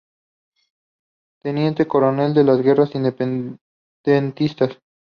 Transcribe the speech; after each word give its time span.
Teniente 1.43 1.87
coronel 1.87 2.35
en 2.35 2.47
las 2.47 2.59
guerras 2.63 2.89
independentistas. 2.95 4.79